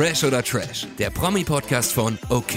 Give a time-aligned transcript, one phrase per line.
[0.00, 2.54] Fresh oder Trash, der Promi-Podcast von OK.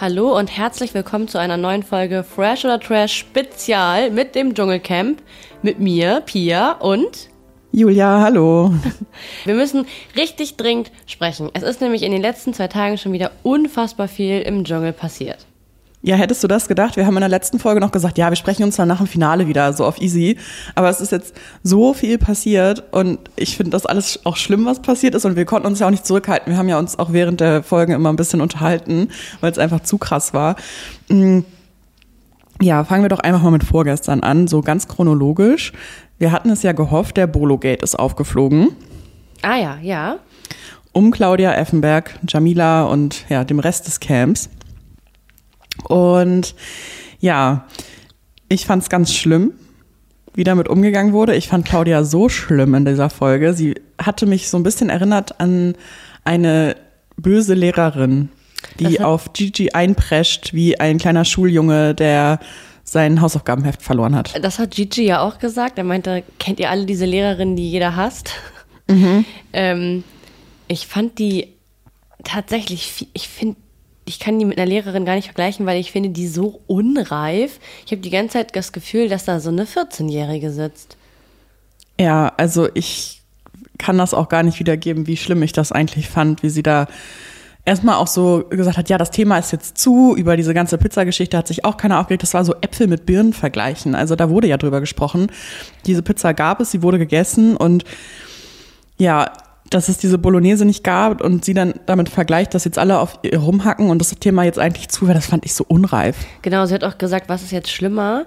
[0.00, 5.20] Hallo und herzlich willkommen zu einer neuen Folge Fresh oder Trash Spezial mit dem Dschungelcamp.
[5.60, 7.28] Mit mir, Pia und
[7.70, 8.72] Julia, hallo.
[9.44, 9.84] Wir müssen
[10.16, 11.50] richtig dringend sprechen.
[11.52, 15.44] Es ist nämlich in den letzten zwei Tagen schon wieder unfassbar viel im Dschungel passiert.
[16.04, 16.96] Ja, hättest du das gedacht?
[16.96, 19.06] Wir haben in der letzten Folge noch gesagt, ja, wir sprechen uns dann nach dem
[19.06, 20.36] Finale wieder, so auf easy.
[20.74, 21.32] Aber es ist jetzt
[21.62, 25.24] so viel passiert und ich finde das alles auch schlimm, was passiert ist.
[25.24, 26.52] Und wir konnten uns ja auch nicht zurückhalten.
[26.52, 29.10] Wir haben ja uns auch während der Folgen immer ein bisschen unterhalten,
[29.40, 30.56] weil es einfach zu krass war.
[31.08, 31.40] Mm.
[32.60, 35.72] Ja, fangen wir doch einfach mal mit vorgestern an, so ganz chronologisch.
[36.18, 38.68] Wir hatten es ja gehofft, der Bolo-Gate ist aufgeflogen.
[39.42, 40.18] Ah ja, ja.
[40.92, 44.48] Um Claudia Effenberg, Jamila und ja, dem Rest des Camps.
[45.88, 46.54] Und
[47.20, 47.66] ja,
[48.48, 49.52] ich fand es ganz schlimm,
[50.34, 51.34] wie damit umgegangen wurde.
[51.34, 53.54] Ich fand Claudia so schlimm in dieser Folge.
[53.54, 55.74] Sie hatte mich so ein bisschen erinnert an
[56.24, 56.76] eine
[57.16, 58.30] böse Lehrerin,
[58.78, 62.38] die auf Gigi einprescht wie ein kleiner Schuljunge, der
[62.84, 64.34] sein Hausaufgabenheft verloren hat.
[64.42, 65.78] Das hat Gigi ja auch gesagt.
[65.78, 68.32] Er meinte, kennt ihr alle diese Lehrerin, die jeder hasst?
[68.88, 69.24] Mhm.
[69.52, 70.04] ähm,
[70.68, 71.48] ich fand die
[72.24, 73.56] tatsächlich, ich finde
[74.04, 77.60] ich kann die mit einer Lehrerin gar nicht vergleichen, weil ich finde die so unreif.
[77.86, 80.96] Ich habe die ganze Zeit das Gefühl, dass da so eine 14-Jährige sitzt.
[82.00, 83.22] Ja, also ich
[83.78, 86.86] kann das auch gar nicht wiedergeben, wie schlimm ich das eigentlich fand, wie sie da
[87.64, 91.36] erstmal auch so gesagt hat, ja, das Thema ist jetzt zu, über diese ganze Pizzageschichte
[91.36, 92.22] hat sich auch keiner aufgeregt.
[92.22, 93.94] Das war so Äpfel mit Birnen vergleichen.
[93.94, 95.28] Also da wurde ja drüber gesprochen.
[95.86, 97.84] Diese Pizza gab es, sie wurde gegessen und
[98.98, 99.32] ja,
[99.74, 103.18] dass es diese Bolognese nicht gab und sie dann damit vergleicht, dass jetzt alle auf
[103.22, 106.16] ihr rumhacken und das Thema jetzt eigentlich zu wäre, das fand ich so unreif.
[106.42, 108.26] Genau, sie hat auch gesagt, was ist jetzt schlimmer?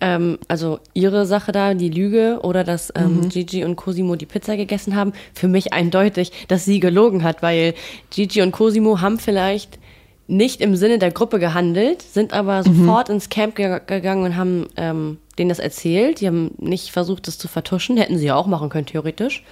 [0.00, 3.28] Ähm, also ihre Sache da, die Lüge oder dass ähm, mhm.
[3.28, 5.12] Gigi und Cosimo die Pizza gegessen haben.
[5.34, 7.74] Für mich eindeutig, dass sie gelogen hat, weil
[8.10, 9.78] Gigi und Cosimo haben vielleicht
[10.26, 12.76] nicht im Sinne der Gruppe gehandelt, sind aber mhm.
[12.76, 16.20] sofort ins Camp ge gegangen und haben ähm, denen das erzählt.
[16.20, 17.96] Die haben nicht versucht, das zu vertuschen.
[17.96, 19.44] Hätten sie ja auch machen können, theoretisch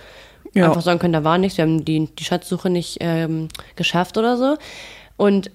[0.55, 0.67] ja.
[0.67, 4.37] einfach sagen können, da war nichts, wir haben die, die Schatzsuche nicht ähm, geschafft oder
[4.37, 4.57] so.
[5.17, 5.51] Und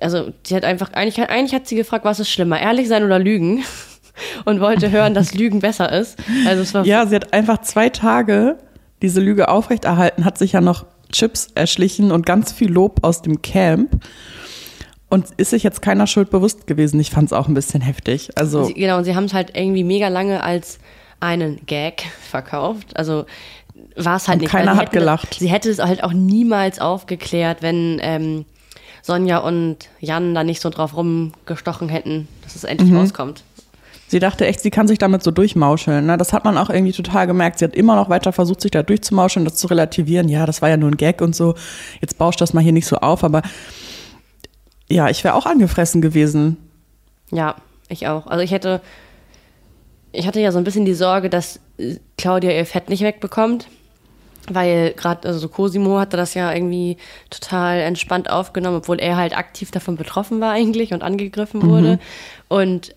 [0.00, 3.18] also sie hat einfach, eigentlich, eigentlich hat sie gefragt, was ist schlimmer, ehrlich sein oder
[3.18, 3.64] lügen?
[4.44, 6.18] Und wollte hören, dass Lügen besser ist.
[6.44, 8.58] Also es war ja, sie hat einfach zwei Tage
[9.00, 13.42] diese Lüge aufrechterhalten, hat sich ja noch Chips erschlichen und ganz viel Lob aus dem
[13.42, 14.04] Camp.
[15.10, 17.00] Und ist sich jetzt keiner Schuld bewusst gewesen.
[17.00, 18.28] Ich fand es auch ein bisschen heftig.
[18.34, 20.80] Also sie, genau, und sie haben es halt irgendwie mega lange als
[21.20, 22.96] einen Gag verkauft.
[22.96, 23.26] Also
[23.96, 24.50] war es halt und nicht.
[24.50, 25.34] Keiner hat gelacht.
[25.34, 28.44] sie hätte es halt auch niemals aufgeklärt, wenn ähm,
[29.02, 32.98] Sonja und Jan da nicht so drauf rumgestochen hätten, dass es endlich mhm.
[32.98, 33.42] rauskommt.
[34.10, 36.06] Sie dachte echt, sie kann sich damit so durchmauscheln.
[36.06, 36.16] Ne?
[36.16, 37.58] Das hat man auch irgendwie total gemerkt.
[37.58, 40.30] Sie hat immer noch weiter versucht, sich da durchzumauscheln, das zu relativieren.
[40.30, 41.54] Ja, das war ja nur ein Gag und so.
[42.00, 43.22] Jetzt bauscht das mal hier nicht so auf.
[43.22, 43.42] Aber
[44.88, 46.56] ja, ich wäre auch angefressen gewesen.
[47.30, 47.56] Ja,
[47.88, 48.26] ich auch.
[48.26, 48.80] Also ich hätte
[50.18, 51.60] ich hatte ja so ein bisschen die Sorge, dass
[52.16, 53.68] Claudia ihr Fett nicht wegbekommt.
[54.50, 56.96] Weil gerade, also Cosimo hatte das ja irgendwie
[57.30, 61.68] total entspannt aufgenommen, obwohl er halt aktiv davon betroffen war eigentlich und angegriffen mhm.
[61.68, 61.98] wurde.
[62.48, 62.96] Und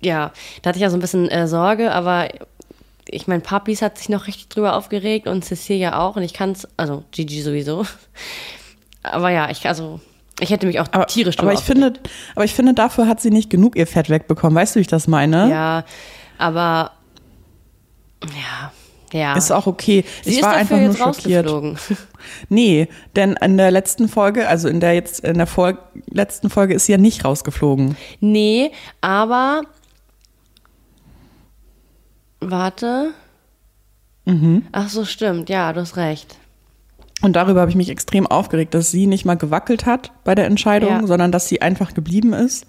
[0.00, 0.32] ja,
[0.62, 2.30] da hatte ich ja so ein bisschen äh, Sorge, aber
[3.08, 6.52] ich meine, Papis hat sich noch richtig drüber aufgeregt und Cecilia auch und ich kann
[6.52, 7.86] es, also Gigi sowieso.
[9.02, 10.00] Aber ja, ich, also
[10.40, 11.94] ich hätte mich auch aber, tierisch aber ich finde,
[12.34, 14.54] Aber ich finde, dafür hat sie nicht genug ihr Fett wegbekommen.
[14.54, 15.50] Weißt du, wie ich das meine?
[15.50, 15.84] Ja,
[16.38, 16.92] aber
[18.24, 18.72] ja,
[19.12, 19.34] ja.
[19.34, 20.04] Ist auch okay.
[20.22, 21.48] Sie ich ist war einfach nur schockiert.
[22.48, 25.78] Nee, denn in der letzten Folge, also in der jetzt in der vor
[26.10, 27.96] letzten Folge ist sie ja nicht rausgeflogen.
[28.20, 29.62] Nee, aber
[32.40, 33.12] warte.
[34.24, 34.66] Mhm.
[34.72, 35.48] Ach so, stimmt.
[35.48, 36.36] Ja, du hast recht.
[37.22, 40.46] Und darüber habe ich mich extrem aufgeregt, dass sie nicht mal gewackelt hat bei der
[40.46, 41.06] Entscheidung, ja.
[41.06, 42.66] sondern dass sie einfach geblieben ist.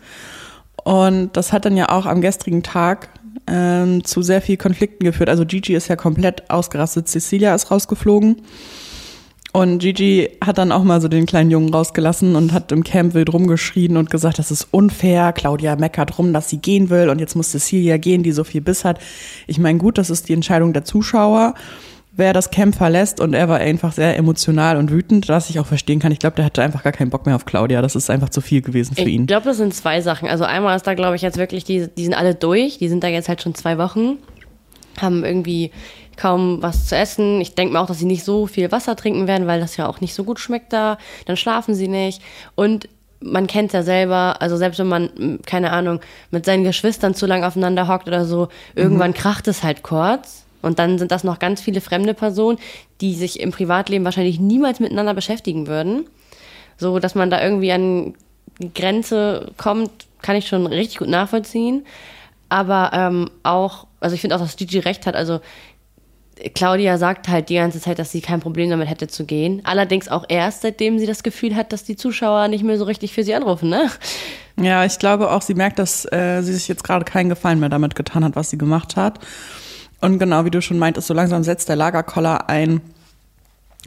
[0.83, 3.09] Und das hat dann ja auch am gestrigen Tag
[3.45, 5.29] ähm, zu sehr viel Konflikten geführt.
[5.29, 8.37] Also Gigi ist ja komplett ausgerastet, Cecilia ist rausgeflogen.
[9.53, 13.15] Und Gigi hat dann auch mal so den kleinen Jungen rausgelassen und hat im Camp
[13.15, 15.33] wild rumgeschrien und gesagt, das ist unfair.
[15.33, 18.61] Claudia meckert rum, dass sie gehen will und jetzt muss Cecilia gehen, die so viel
[18.61, 18.99] Biss hat.
[19.47, 21.55] Ich meine, gut, das ist die Entscheidung der Zuschauer
[22.17, 25.67] wer das Camp verlässt und er war einfach sehr emotional und wütend, was ich auch
[25.67, 26.11] verstehen kann.
[26.11, 27.81] Ich glaube, der hatte einfach gar keinen Bock mehr auf Claudia.
[27.81, 29.21] Das ist einfach zu viel gewesen für ich ihn.
[29.21, 30.27] Ich glaube, das sind zwei Sachen.
[30.27, 32.79] Also einmal ist da, glaube ich, jetzt wirklich, die, die sind alle durch.
[32.79, 34.17] Die sind da jetzt halt schon zwei Wochen,
[34.99, 35.71] haben irgendwie
[36.17, 37.39] kaum was zu essen.
[37.39, 39.87] Ich denke mir auch, dass sie nicht so viel Wasser trinken werden, weil das ja
[39.87, 40.97] auch nicht so gut schmeckt da.
[41.27, 42.23] Dann schlafen sie nicht.
[42.55, 42.89] Und
[43.19, 45.99] man kennt ja selber, also selbst wenn man, keine Ahnung,
[46.31, 49.15] mit seinen Geschwistern zu lang aufeinander hockt oder so, irgendwann mhm.
[49.15, 50.46] kracht es halt kurz.
[50.61, 52.57] Und dann sind das noch ganz viele fremde Personen,
[53.01, 56.07] die sich im Privatleben wahrscheinlich niemals miteinander beschäftigen würden.
[56.77, 58.15] So, dass man da irgendwie an
[58.73, 61.85] Grenze kommt, kann ich schon richtig gut nachvollziehen.
[62.49, 65.15] Aber ähm, auch, also ich finde auch, dass Gigi recht hat.
[65.15, 65.41] Also
[66.53, 69.61] Claudia sagt halt die ganze Zeit, dass sie kein Problem damit hätte zu gehen.
[69.63, 73.13] Allerdings auch erst, seitdem sie das Gefühl hat, dass die Zuschauer nicht mehr so richtig
[73.13, 73.89] für sie anrufen, ne?
[74.59, 77.69] Ja, ich glaube auch, sie merkt, dass äh, sie sich jetzt gerade keinen Gefallen mehr
[77.69, 79.19] damit getan hat, was sie gemacht hat.
[80.01, 82.81] Und genau wie du schon meintest, so langsam setzt der Lagerkoller ein.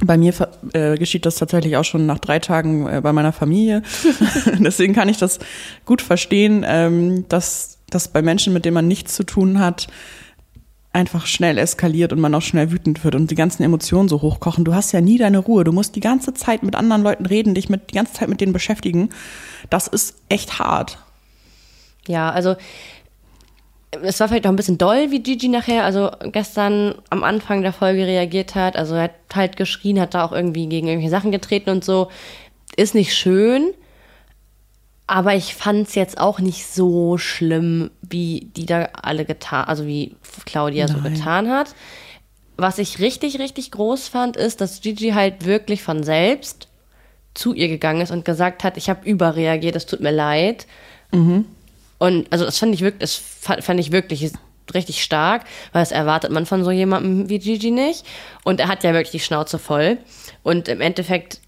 [0.02, 0.32] Bei mir
[0.72, 3.82] äh, geschieht das tatsächlich auch schon nach drei Tagen äh, bei meiner Familie.
[4.58, 5.38] Deswegen kann ich das
[5.84, 9.88] gut verstehen, ähm, dass das bei Menschen, mit denen man nichts zu tun hat,
[10.92, 14.64] einfach schnell eskaliert und man auch schnell wütend wird und die ganzen Emotionen so hochkochen.
[14.64, 15.62] Du hast ja nie deine Ruhe.
[15.62, 18.40] Du musst die ganze Zeit mit anderen Leuten reden, dich mit die ganze Zeit mit
[18.40, 19.10] denen beschäftigen.
[19.68, 20.98] Das ist echt hart.
[22.08, 22.56] Ja, also
[23.90, 27.72] es war vielleicht auch ein bisschen doll, wie Gigi nachher, also gestern am Anfang der
[27.72, 28.76] Folge reagiert hat.
[28.76, 32.08] Also er hat halt geschrien, hat da auch irgendwie gegen irgendwelche Sachen getreten und so.
[32.76, 33.72] Ist nicht schön.
[35.08, 39.84] Aber ich fand es jetzt auch nicht so schlimm, wie die da alle getan, also
[39.84, 40.14] wie
[40.46, 40.96] Claudia Nein.
[40.96, 41.74] so getan hat.
[42.56, 46.68] Was ich richtig, richtig groß fand, ist, dass Gigi halt wirklich von selbst
[47.34, 50.66] zu ihr gegangen ist und gesagt hat, ich habe überreagiert, es tut mir leid.
[51.10, 51.46] Mhm.
[52.00, 53.14] Und also das fand ich wirklich, das
[53.62, 54.32] fand ich wirklich
[54.72, 58.06] richtig stark, weil das erwartet man von so jemandem wie Gigi nicht.
[58.42, 59.98] Und er hat ja wirklich die Schnauze voll.
[60.42, 61.40] Und im Endeffekt,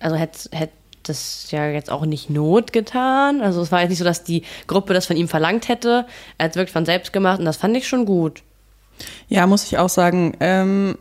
[0.00, 0.70] also hätte hätt
[1.02, 3.40] das ja jetzt auch nicht Not getan.
[3.40, 6.06] Also es war jetzt nicht so, dass die Gruppe das von ihm verlangt hätte.
[6.36, 8.42] Er hat es wirklich von selbst gemacht und das fand ich schon gut.
[9.28, 10.36] Ja, muss ich auch sagen.
[10.40, 10.98] Ähm,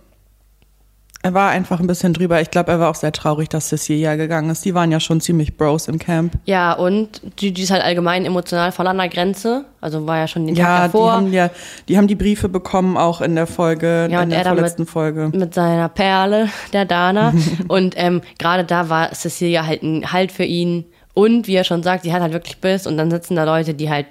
[1.22, 2.40] er war einfach ein bisschen drüber.
[2.40, 4.64] Ich glaube, er war auch sehr traurig, dass Cecilia gegangen ist.
[4.64, 6.34] Die waren ja schon ziemlich Bros im Camp.
[6.46, 9.66] Ja, und Gigi ist halt allgemein emotional voll an der Grenze.
[9.82, 11.12] Also war ja schon den ja, Tag davor.
[11.12, 11.50] Die haben ja,
[11.90, 15.30] die haben die Briefe bekommen, auch in der Folge, ja, in der vorletzten mit, Folge.
[15.34, 17.34] Mit seiner Perle, der Dana.
[17.68, 20.86] und ähm, gerade da war Cecilia halt ein Halt für ihn.
[21.14, 22.88] Und wie er schon sagt, sie hat halt wirklich Biss.
[22.88, 24.06] Und dann sitzen da Leute, die halt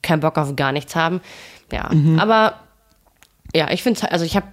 [0.00, 1.20] keinen Bock auf gar nichts haben.
[1.70, 2.18] Ja, mhm.
[2.18, 2.54] aber
[3.54, 4.46] ja, ich finde, also ich habe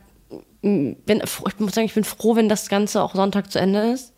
[0.61, 4.13] bin, ich muss sagen, ich bin froh, wenn das Ganze auch Sonntag zu Ende ist.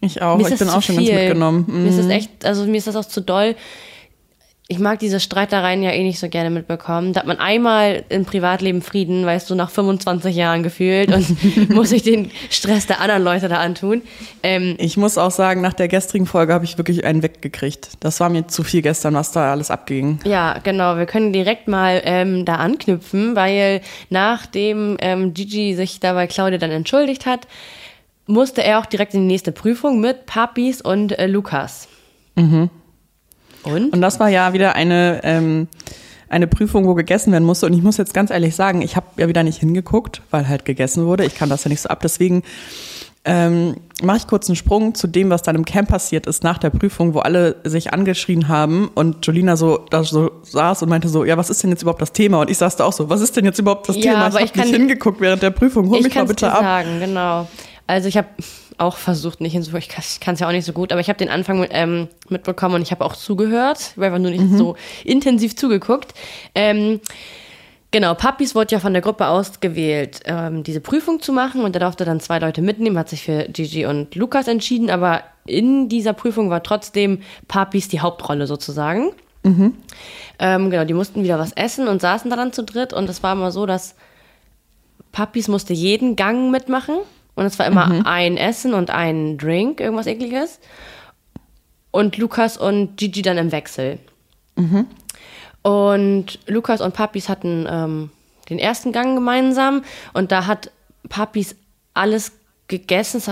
[0.00, 1.08] Ich auch, ich bin auch schon viel.
[1.08, 1.64] ganz mitgenommen.
[1.68, 1.82] Mhm.
[1.82, 2.10] Mir ist das mhm.
[2.10, 3.54] echt, also mir ist das auch zu doll.
[4.72, 7.12] Ich mag diese Streitereien ja eh nicht so gerne mitbekommen.
[7.12, 11.90] Da hat man einmal im Privatleben Frieden, weißt du, nach 25 Jahren gefühlt und muss
[11.90, 14.00] sich den Stress der anderen Leute da antun.
[14.42, 17.90] Ähm, ich muss auch sagen, nach der gestrigen Folge habe ich wirklich einen weggekriegt.
[18.00, 20.20] Das war mir zu viel gestern, was da alles abging.
[20.24, 20.96] Ja, genau.
[20.96, 26.56] Wir können direkt mal ähm, da anknüpfen, weil nachdem ähm, Gigi sich da bei Claudia
[26.56, 27.46] dann entschuldigt hat,
[28.26, 31.88] musste er auch direkt in die nächste Prüfung mit Papis und äh, Lukas.
[32.36, 32.70] Mhm.
[33.62, 33.92] Und?
[33.92, 35.68] Und das war ja wieder eine, ähm,
[36.28, 37.66] eine Prüfung, wo gegessen werden musste.
[37.66, 40.64] Und ich muss jetzt ganz ehrlich sagen, ich habe ja wieder nicht hingeguckt, weil halt
[40.64, 41.24] gegessen wurde.
[41.24, 42.00] Ich kann das ja nicht so ab.
[42.02, 42.42] Deswegen
[43.24, 46.58] ähm, mache ich kurz einen Sprung zu dem, was dann im Camp passiert ist nach
[46.58, 51.08] der Prüfung, wo alle sich angeschrien haben und Jolina so da so saß und meinte
[51.08, 52.40] so, ja, was ist denn jetzt überhaupt das Thema?
[52.40, 54.28] Und ich saß da auch so, was ist denn jetzt überhaupt das ja, Thema?
[54.28, 55.88] Ich habe nicht hingeguckt während der Prüfung.
[55.90, 56.60] Hol mich mal bitte ab.
[56.60, 57.46] sagen, genau.
[57.86, 58.28] Also ich habe
[58.78, 59.86] auch versucht, nicht hinzugucken.
[59.98, 62.08] Ich kann es ja auch nicht so gut, aber ich habe den Anfang mit, ähm,
[62.28, 63.94] mitbekommen und ich habe auch zugehört.
[63.96, 64.58] Ich habe nur nicht mhm.
[64.58, 66.14] so intensiv zugeguckt.
[66.54, 67.00] Ähm,
[67.92, 71.80] Genau, Papis wurde ja von der Gruppe ausgewählt, ähm, diese Prüfung zu machen und er
[71.80, 76.14] durfte dann zwei Leute mitnehmen, hat sich für Gigi und Lukas entschieden, aber in dieser
[76.14, 79.10] Prüfung war trotzdem Papis die Hauptrolle sozusagen.
[79.42, 79.74] Mhm.
[80.38, 83.22] Ähm, genau, die mussten wieder was essen und saßen da dann zu dritt und es
[83.22, 83.94] war immer so, dass
[85.12, 86.96] Papis musste jeden Gang mitmachen
[87.34, 88.02] und es war immer mhm.
[88.06, 90.60] ein Essen und ein Drink, irgendwas ekliges.
[91.90, 93.98] Und Lukas und Gigi dann im Wechsel.
[94.56, 94.86] Mhm.
[95.62, 98.10] Und Lukas und Papis hatten ähm,
[98.50, 100.70] den ersten Gang gemeinsam und da hat
[101.08, 101.54] Papis
[101.94, 102.32] alles
[102.68, 103.22] gegessen.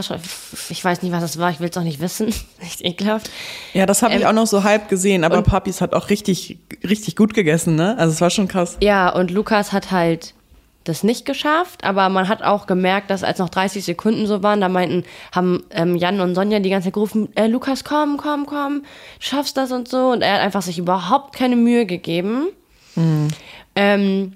[0.68, 2.32] Ich weiß nicht, was das war, ich will es auch nicht wissen.
[2.60, 3.30] Echt ekelhaft.
[3.72, 6.58] Ja, das habe ich ähm, auch noch so halb gesehen, aber Papis hat auch richtig,
[6.84, 7.96] richtig gut gegessen, ne?
[7.98, 8.76] Also es war schon krass.
[8.80, 10.34] Ja, und Lukas hat halt
[10.84, 14.60] das nicht geschafft, aber man hat auch gemerkt, dass als noch 30 Sekunden so waren,
[14.60, 18.46] da meinten, haben ähm, Jan und Sonja die ganze Zeit gerufen, äh, Lukas, komm, komm,
[18.46, 18.84] komm,
[19.18, 20.10] schaffst das und so.
[20.10, 22.48] Und er hat einfach sich überhaupt keine Mühe gegeben.
[22.96, 23.28] Mhm.
[23.76, 24.32] Ähm,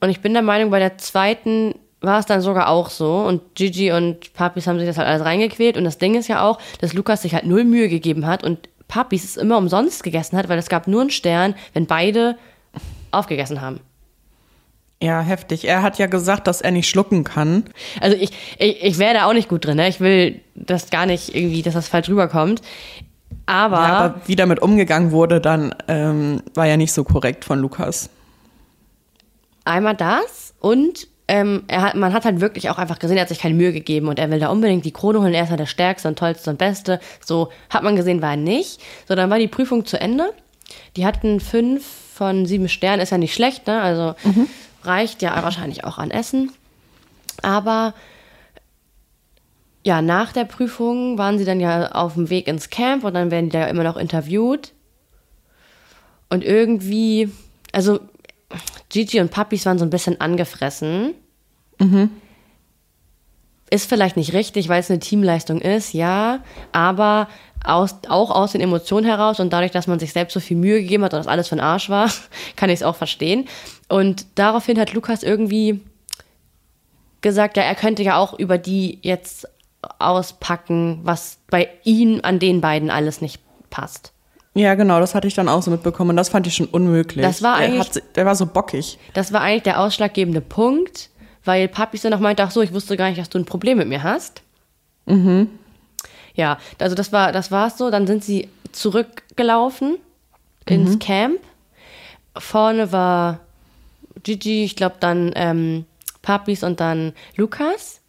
[0.00, 3.20] und ich bin der Meinung, bei der zweiten war es dann sogar auch so.
[3.20, 5.78] Und Gigi und Papis haben sich das halt alles reingequält.
[5.78, 8.68] Und das Ding ist ja auch, dass Lukas sich halt null Mühe gegeben hat und
[8.88, 12.36] Papis es immer umsonst gegessen hat, weil es gab nur einen Stern, wenn beide
[13.10, 13.80] aufgegessen haben.
[15.02, 15.66] Ja, heftig.
[15.68, 17.64] Er hat ja gesagt, dass er nicht schlucken kann.
[18.00, 19.76] Also ich, ich, ich wäre da auch nicht gut drin.
[19.76, 19.88] Ne?
[19.88, 22.62] Ich will das gar nicht irgendwie, dass das falsch rüberkommt.
[23.44, 27.60] Aber, ja, aber wie damit umgegangen wurde, dann ähm, war ja nicht so korrekt von
[27.60, 28.10] Lukas.
[29.64, 33.28] einmal das und ähm, er hat, man hat halt wirklich auch einfach gesehen, er hat
[33.28, 35.34] sich keine Mühe gegeben und er will da unbedingt die Krone holen.
[35.34, 37.00] Er ist ja der Stärkste und Tollste und Beste.
[37.24, 38.80] So hat man gesehen, war er nicht.
[39.08, 40.32] So, dann war die Prüfung zu Ende.
[40.96, 41.84] Die hatten fünf
[42.14, 43.82] von sieben Sternen, ist ja nicht schlecht, ne?
[43.82, 44.14] Also
[44.86, 46.52] reicht ja wahrscheinlich auch an Essen.
[47.42, 47.94] Aber
[49.84, 53.30] ja, nach der Prüfung waren sie dann ja auf dem Weg ins Camp und dann
[53.30, 54.72] werden die da ja immer noch interviewt.
[56.28, 57.30] Und irgendwie,
[57.72, 58.00] also
[58.88, 61.14] Gigi und Papis waren so ein bisschen angefressen.
[63.70, 66.40] Ist vielleicht nicht richtig, weil es eine Teamleistung ist, ja,
[66.72, 67.28] aber
[67.66, 70.80] aus, auch aus den Emotionen heraus und dadurch, dass man sich selbst so viel Mühe
[70.80, 72.10] gegeben hat und das alles für den Arsch war,
[72.56, 73.46] kann ich es auch verstehen.
[73.88, 75.80] Und daraufhin hat Lukas irgendwie
[77.20, 79.48] gesagt, ja, er könnte ja auch über die jetzt
[79.98, 84.12] auspacken, was bei ihm an den beiden alles nicht passt.
[84.54, 87.24] Ja, genau, das hatte ich dann auch so mitbekommen und das fand ich schon unmöglich.
[87.24, 88.98] Das war der, eigentlich- hat, der war so bockig.
[89.12, 91.10] Das war eigentlich der ausschlaggebende Punkt,
[91.44, 93.76] weil Papis dann noch meinte, ach so, ich wusste gar nicht, dass du ein Problem
[93.78, 94.42] mit mir hast.
[96.36, 97.90] Ja, also das war, das war's so.
[97.90, 99.98] Dann sind sie zurückgelaufen
[100.66, 101.40] ins Camp.
[102.36, 103.40] Vorne war
[104.22, 105.86] Gigi, ich glaube dann ähm,
[106.22, 108.00] Papis und dann Lukas.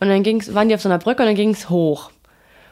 [0.00, 2.10] Und dann ging's, waren die auf so einer Brücke und dann ging's hoch.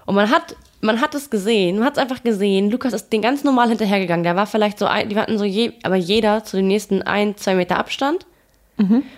[0.07, 2.71] Und man hat, man hat es gesehen, man hat es einfach gesehen.
[2.71, 4.25] Lukas ist den ganz normal hinterhergegangen.
[4.25, 7.37] Der war vielleicht so, ein, die hatten so je, aber jeder zu den nächsten ein,
[7.37, 8.27] zwei Meter Abstand.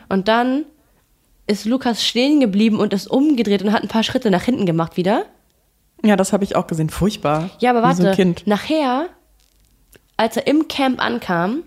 [0.09, 0.65] Und dann
[1.47, 4.97] ist Lukas stehen geblieben und ist umgedreht und hat ein paar Schritte nach hinten gemacht
[4.97, 5.27] wieder.
[6.03, 6.91] Ja, das habe ich auch gesehen.
[6.91, 7.51] Furchtbar.
[7.59, 8.47] Ja, aber warte, Kind.
[8.47, 9.07] nachher,
[10.17, 11.63] als er im Camp ankam,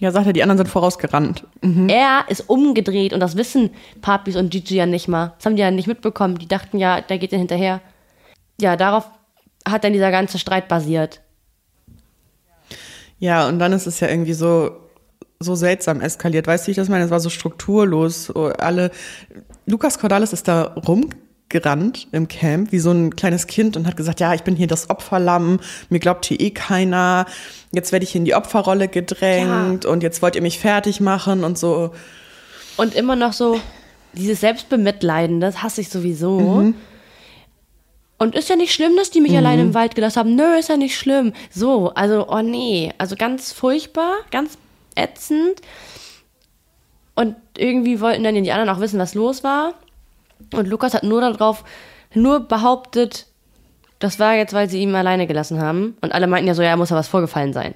[0.00, 1.44] Ja, sagt er, die anderen sind vorausgerannt.
[1.88, 5.34] er ist umgedreht und das wissen Papis und Gigi ja nicht mal.
[5.38, 6.38] Das haben die ja nicht mitbekommen.
[6.38, 7.80] Die dachten ja, der geht ihnen hinterher.
[8.60, 9.08] Ja, darauf
[9.68, 11.20] hat dann dieser ganze Streit basiert.
[13.18, 14.70] Ja, und dann ist es ja irgendwie so,
[15.40, 16.46] so seltsam eskaliert.
[16.46, 17.04] Weißt du, wie ich das meine?
[17.04, 18.26] Es war so strukturlos.
[18.26, 18.90] So alle.
[19.66, 20.74] Lukas Cordalis ist da
[21.48, 24.66] rumgerannt im Camp wie so ein kleines Kind und hat gesagt, ja, ich bin hier
[24.66, 27.26] das Opferlamm, mir glaubt hier eh keiner,
[27.72, 31.58] jetzt werde ich in die Opferrolle gedrängt und jetzt wollt ihr mich fertig machen und
[31.58, 31.92] so.
[32.76, 33.60] Und immer noch so
[34.12, 36.38] dieses Selbstbemitleiden, das hasse ich sowieso.
[36.40, 36.74] Mhm.
[38.20, 40.34] Und ist ja nicht schlimm, dass die mich alleine im Wald gelassen haben.
[40.34, 41.32] Nö, ist ja nicht schlimm.
[41.50, 42.92] So, also, oh nee.
[42.98, 44.58] Also ganz furchtbar, ganz
[44.96, 45.60] ätzend.
[47.14, 49.74] Und irgendwie wollten dann die anderen auch wissen, was los war.
[50.54, 51.64] Und Lukas hat nur darauf,
[52.14, 53.26] nur behauptet,
[53.98, 55.96] das war jetzt, weil sie ihn alleine gelassen haben.
[56.00, 57.74] Und alle meinten ja so, ja, muss ja was vorgefallen sein.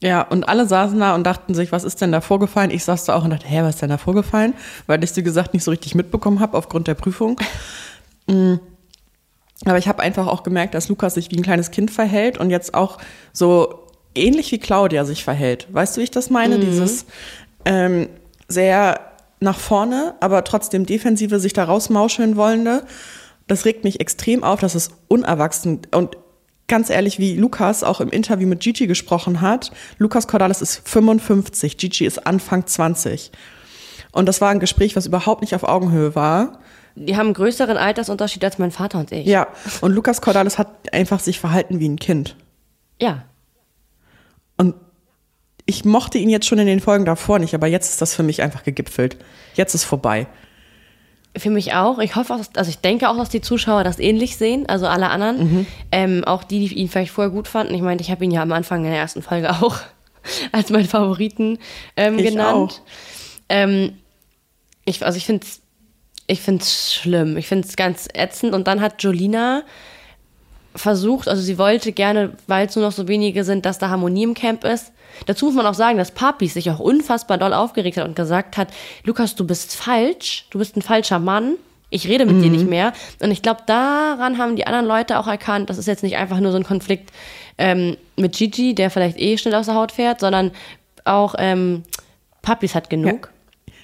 [0.00, 2.70] Ja, und alle saßen da und dachten sich, was ist denn da vorgefallen?
[2.70, 4.54] Ich saß da auch und dachte, hä, was ist denn da vorgefallen?
[4.86, 7.40] Weil ich, wie gesagt, nicht so richtig mitbekommen habe aufgrund der Prüfung.
[8.26, 8.54] Mm.
[9.66, 12.48] Aber ich habe einfach auch gemerkt, dass Lukas sich wie ein kleines Kind verhält und
[12.48, 12.96] jetzt auch
[13.34, 13.84] so
[14.14, 15.66] ähnlich wie Claudia sich verhält.
[15.70, 16.58] Weißt du, wie ich das meine?
[16.58, 17.04] Dieses
[17.66, 18.08] ähm,
[18.48, 18.98] sehr
[19.44, 22.84] nach vorne, aber trotzdem defensive sich da rausmauscheln wollende.
[23.46, 26.16] Das regt mich extrem auf, das ist unerwachsen und
[26.66, 31.76] ganz ehrlich, wie Lukas auch im Interview mit Gigi gesprochen hat, Lukas Cordalis ist 55,
[31.76, 33.32] Gigi ist Anfang 20.
[34.12, 36.60] Und das war ein Gespräch, was überhaupt nicht auf Augenhöhe war.
[36.94, 39.26] Die haben einen größeren Altersunterschied als mein Vater und ich.
[39.26, 39.48] Ja,
[39.80, 42.36] und Lukas Cordalis hat einfach sich verhalten wie ein Kind.
[43.00, 43.24] Ja.
[45.66, 48.22] Ich mochte ihn jetzt schon in den Folgen davor nicht, aber jetzt ist das für
[48.22, 49.16] mich einfach gegipfelt.
[49.54, 50.26] Jetzt ist vorbei.
[51.36, 51.98] Für mich auch.
[51.98, 55.08] Ich hoffe, auch, also ich denke auch, dass die Zuschauer das ähnlich sehen, also alle
[55.08, 55.66] anderen.
[55.90, 57.74] Ähm, auch die, die ihn vielleicht vorher gut fanden.
[57.74, 59.78] Ich meine, ich habe ihn ja am Anfang in der ersten Folge auch
[60.52, 61.58] als meinen Favoriten
[61.96, 62.82] ähm, Ich genannt.
[63.48, 63.94] Ähm,
[64.84, 65.60] ich, also ich finde es
[66.26, 67.36] ich find's schlimm.
[67.36, 68.54] Ich finde es ganz ätzend.
[68.54, 69.62] Und dann hat Jolina
[70.74, 74.24] versucht, also sie wollte gerne, weil es nur noch so wenige sind, dass da Harmonie
[74.24, 74.92] im Camp ist.
[75.26, 78.56] Dazu muss man auch sagen, dass Papi sich auch unfassbar doll aufgeregt hat und gesagt
[78.56, 78.68] hat,
[79.04, 81.54] Lukas, du bist falsch, du bist ein falscher Mann,
[81.90, 82.92] ich rede mit dir nicht mehr.
[83.20, 86.40] Und ich glaube, daran haben die anderen Leute auch erkannt, das ist jetzt nicht einfach
[86.40, 87.12] nur so ein Konflikt
[87.56, 90.50] ähm, mit Gigi, der vielleicht eh schnell aus der Haut fährt, sondern
[91.04, 91.84] auch ähm,
[92.42, 93.30] Papis hat genug.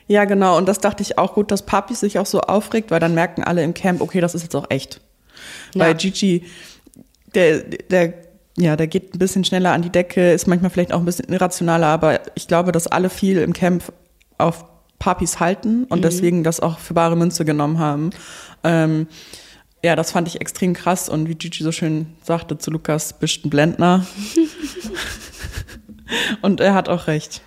[0.08, 0.56] Ja, genau.
[0.56, 3.44] Und das dachte ich auch gut, dass Papi sich auch so aufregt, weil dann merken
[3.44, 5.00] alle im Camp, okay, das ist jetzt auch echt.
[5.74, 5.84] Ja.
[5.84, 6.44] Weil Gigi,
[7.34, 8.14] der, der,
[8.56, 11.32] ja, der geht ein bisschen schneller an die Decke, ist manchmal vielleicht auch ein bisschen
[11.32, 13.92] irrationaler, aber ich glaube, dass alle viel im Camp
[14.38, 14.64] auf
[14.98, 18.10] Papis halten und deswegen das auch für bare Münze genommen haben.
[18.62, 19.06] Ähm,
[19.82, 23.44] ja, das fand ich extrem krass und wie Gigi so schön sagte zu Lukas, bist
[23.44, 24.06] ein Blendner.
[26.42, 27.40] und er hat auch recht.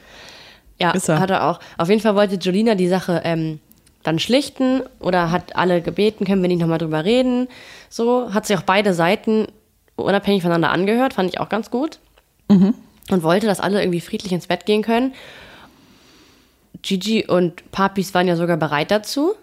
[0.80, 1.20] Ja, er.
[1.20, 1.60] hat er auch.
[1.78, 3.60] Auf jeden Fall wollte Jolina die Sache ähm,
[4.02, 7.48] dann schlichten oder hat alle gebeten, können wir nicht nochmal drüber reden.
[7.90, 9.48] So, hat sich auch beide Seiten
[9.96, 12.00] unabhängig voneinander angehört, fand ich auch ganz gut.
[13.10, 15.14] Und wollte, dass alle irgendwie friedlich ins Bett gehen können.
[16.82, 19.36] Gigi und Papis waren ja sogar bereit dazu.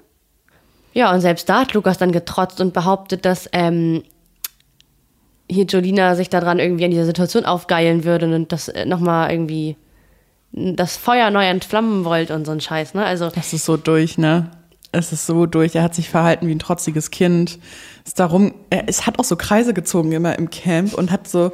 [0.92, 4.02] Ja, und selbst da hat Lukas dann getrotzt und behauptet, dass ähm,
[5.48, 9.76] hier Jolina sich daran irgendwie an dieser Situation aufgeilen würde und das äh, nochmal irgendwie
[10.52, 13.04] das Feuer neu entflammen wollt und so ein Scheiß, ne?
[13.04, 13.30] Also.
[13.30, 14.50] Das ist so durch, ne?
[14.92, 15.74] Es ist so durch.
[15.74, 17.58] Er hat sich verhalten wie ein trotziges Kind.
[18.04, 21.52] Ist darum, er es hat auch so Kreise gezogen immer im Camp und hat so,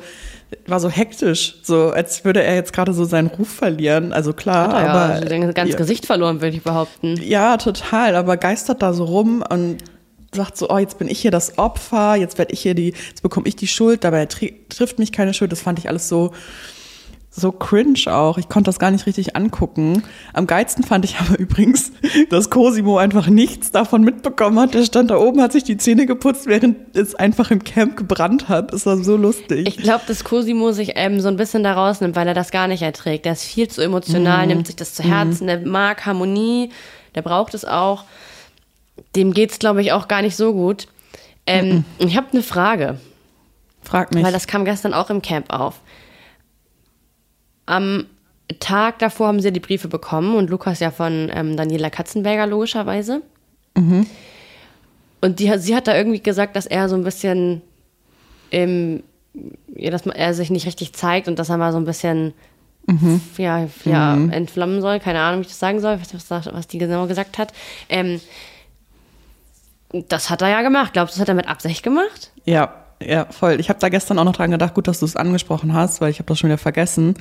[0.67, 4.13] war so hektisch, so als würde er jetzt gerade so seinen Ruf verlieren.
[4.13, 5.09] Also klar, er aber.
[5.09, 7.17] ja, also sein ganzes ja, Gesicht verloren, würde ich behaupten.
[7.23, 9.79] ja, total, aber geistert da so rum und
[10.33, 13.23] sagt so, oh, jetzt bin ich hier das Opfer, jetzt werde ich hier die, jetzt
[13.23, 15.53] bekomme ich die Schuld, dabei tri trifft mich keine Schuld.
[15.53, 16.33] Das fand ich alles so,
[17.31, 18.39] so cringe auch.
[18.39, 20.03] Ich konnte das gar nicht richtig angucken.
[20.33, 21.93] Am geilsten fand ich aber übrigens,
[22.31, 24.73] dass Cosimo einfach nichts davon mitbekommen hat.
[24.75, 28.49] Der stand da oben, hat sich die Zähne geputzt, während es einfach im Camp gebrannt
[28.49, 28.73] hat.
[28.73, 29.69] Das war so lustig.
[29.69, 32.69] Ich glaube, dass Cosimo sich ähm, so ein bisschen da rausnimmt, weil er das gar
[32.69, 33.27] nicht erträgt.
[33.27, 36.71] Der ist viel zu emotional, nimmt sich das zu Herzen, der mag Harmonie,
[37.15, 38.05] der braucht es auch.
[39.15, 40.89] Dem geht's, glaube ich, auch gar nicht so gut.
[41.47, 42.99] Ähm, Ich habe eine Frage,
[43.83, 44.25] Frag mich.
[44.25, 45.81] weil das kam gestern auch im Camp auf.
[47.67, 48.07] Am
[48.61, 53.23] Tag davor haben sie die Briefe bekommen und Lukas ja von ähm, Daniela Katzenberger logischerweise.
[55.21, 57.63] Und die, sie hat da irgendwie gesagt, dass er so ein bisschen,
[58.53, 59.03] ähm,
[59.75, 62.35] ja, dass er sich nicht richtig zeigt und dass er mal so ein bisschen
[63.37, 65.01] ja, ja, entflammen soll.
[65.01, 67.53] Keine Ahnung, wie ich das sagen soll, was, was, was die genau gesagt hat.
[67.89, 68.21] Ähm,
[70.09, 70.93] das hat er ja gemacht.
[70.93, 72.31] Glaubst du, das hat er mit Absicht gemacht?
[72.45, 73.61] Ja, ja, voll.
[73.61, 76.11] Ich habe da gestern auch noch dran gedacht, gut, dass du es angesprochen hast, weil
[76.11, 77.15] ich habe das schon wieder vergessen.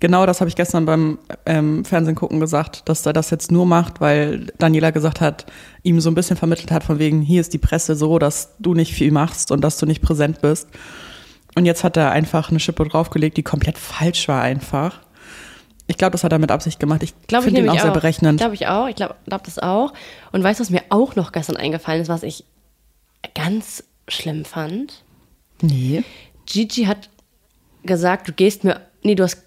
[0.00, 3.66] Genau das habe ich gestern beim ähm, Fernsehen gucken gesagt, dass er das jetzt nur
[3.66, 5.46] macht, weil Daniela gesagt hat,
[5.82, 8.74] ihm so ein bisschen vermittelt hat von wegen, hier ist die Presse so, dass du
[8.74, 10.68] nicht viel machst und dass du nicht präsent bist.
[11.56, 15.00] Und jetzt hat er einfach eine Schippe draufgelegt, die komplett falsch war einfach.
[15.88, 17.02] Ich glaube, das hat er mit Absicht gemacht.
[17.02, 18.38] Ich Glaube ich finde ihn nämlich auch sehr berechnend.
[18.38, 18.86] Glaube ich auch.
[18.86, 19.94] Ich glaube glaub das auch.
[20.30, 22.44] Und weißt du, was mir auch noch gestern eingefallen ist, was ich
[23.34, 25.02] ganz schlimm fand?
[25.62, 26.02] Nee.
[26.46, 27.08] Gigi hat
[27.84, 29.42] gesagt, du gehst mir, nee, du hast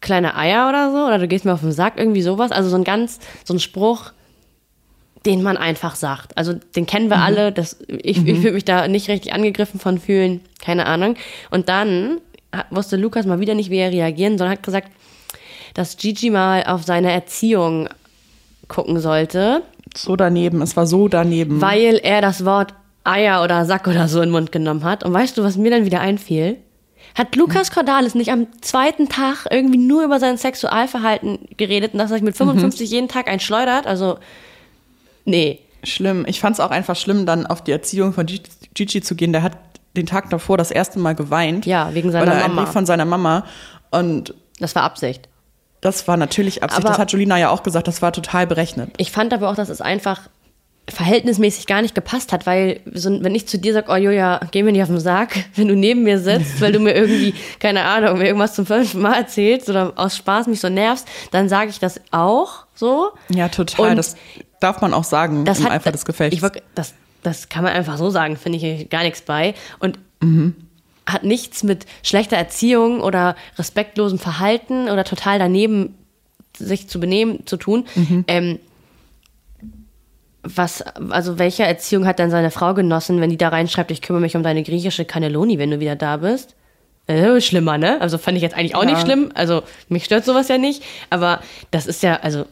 [0.00, 2.52] kleine Eier oder so, oder du gehst mir auf den Sack, irgendwie sowas.
[2.52, 4.12] Also so ein ganz, so ein Spruch,
[5.26, 6.36] den man einfach sagt.
[6.38, 7.52] Also den kennen wir alle.
[7.52, 11.16] Das, ich ich würde mich da nicht richtig angegriffen von fühlen, keine Ahnung.
[11.50, 12.20] Und dann
[12.70, 14.90] wusste Lukas mal wieder nicht, wie er reagieren soll, hat gesagt,
[15.74, 17.88] dass Gigi mal auf seine Erziehung
[18.66, 19.62] gucken sollte,
[19.96, 21.60] So daneben, es war so daneben.
[21.60, 25.04] weil er das Wort Eier oder Sack oder so in den Mund genommen hat.
[25.04, 26.56] Und weißt du, was mir dann wieder einfiel?
[27.14, 32.10] Hat Lukas Cordalis nicht am zweiten Tag irgendwie nur über sein Sexualverhalten geredet und dass
[32.10, 33.86] er sich mit 55 jeden Tag einen schleudert?
[33.86, 34.18] Also,
[35.24, 35.60] nee.
[35.82, 36.24] Schlimm.
[36.28, 38.26] Ich fand es auch einfach schlimm, dann auf die Erziehung von
[38.74, 39.32] Gigi, zu gehen.
[39.32, 39.56] Der hat
[39.96, 41.66] den Tag davor das erste Mal geweint.
[41.66, 42.64] Ja, wegen seiner weil er einen Mama.
[42.66, 43.44] Brief von seiner Mama.
[43.90, 45.28] Und Das war Absicht.
[45.80, 46.80] das war natürlich Absicht.
[46.84, 47.88] Aber- das hat Julina ja auch gesagt.
[47.88, 48.90] Das war total berechnet.
[48.98, 50.28] Ich fand aber auch, dass es einfach
[50.90, 54.62] verhältnismäßig gar nicht gepasst hat, weil so, wenn ich zu dir sage, oh Julia, geh
[54.62, 57.84] mir nicht auf den Sack, wenn du neben mir sitzt, weil du mir irgendwie, keine
[57.84, 61.70] Ahnung, mir irgendwas zum fünften Mal erzählst oder aus Spaß mich so nervst, dann sage
[61.70, 63.10] ich das auch so.
[63.28, 63.90] Ja, total.
[63.90, 64.16] Und das
[64.60, 66.42] darf man auch sagen das im hat, Eifer des Gefechts.
[66.42, 69.54] Ich, das, das kann man einfach so sagen, finde ich gar nichts bei.
[69.78, 69.98] Und
[71.06, 75.94] hat nichts mit schlechter Erziehung oder respektlosem Verhalten oder total daneben
[76.56, 77.86] sich zu benehmen zu tun.
[78.26, 78.58] Ähm,
[80.42, 84.22] was, also welche Erziehung hat dann seine Frau genossen, wenn die da reinschreibt, ich kümmere
[84.22, 86.54] mich um deine griechische Cannelloni, wenn du wieder da bist?
[87.06, 88.00] Äh, schlimmer, ne?
[88.00, 88.90] Also fand ich jetzt eigentlich auch Ja.
[88.90, 89.30] nicht schlimm.
[89.34, 90.82] Also mich stört sowas ja nicht.
[91.10, 92.44] Aber das ist ja, also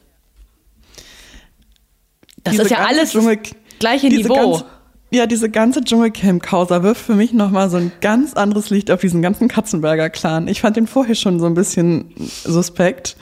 [2.44, 3.38] das Diese ist ja alles Dschungel-
[3.78, 4.34] gleiche Niveau.
[4.34, 4.64] Ganze,
[5.10, 9.22] ja, diese ganze Dschungelcamp-Causa wirft für mich nochmal so ein ganz anderes Licht auf diesen
[9.22, 10.48] ganzen Katzenberger-Clan.
[10.48, 12.12] Ich fand den vorher schon so ein bisschen
[12.44, 13.16] suspekt.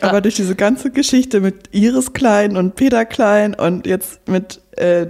[0.00, 5.06] Aber durch diese ganze Geschichte mit Iris Klein und Peter Klein und jetzt mit äh,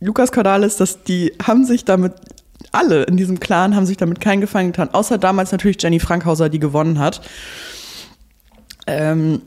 [0.00, 2.14] Lukas Cordalis, dass die haben sich damit,
[2.72, 6.48] alle in diesem Clan haben sich damit keinen Gefallen getan, außer damals natürlich Jenny Frankhauser,
[6.48, 7.20] die gewonnen hat.
[8.86, 9.42] Ähm,